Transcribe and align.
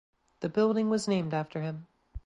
The 0.39 0.49
building 0.49 0.89
was 0.89 1.07
named 1.07 1.31
after 1.31 1.61
him. 1.61 1.85